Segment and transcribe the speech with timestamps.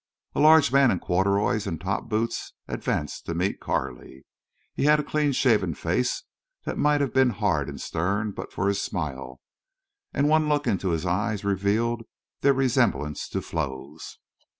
[0.33, 4.25] A large man in corduroys and top boots advanced to meet Carley.
[4.73, 6.23] He had a clean shaven face
[6.65, 9.41] that might have been hard and stern but for his smile,
[10.11, 12.01] and one look into his eyes revealed
[12.39, 14.17] their resemblance to Flo's.